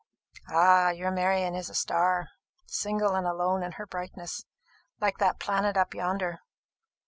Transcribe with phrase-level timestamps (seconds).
[0.49, 2.29] "Ah, your Marian is a star,
[2.65, 4.43] single and alone in her brightness,
[4.99, 6.39] like that planet up yonder!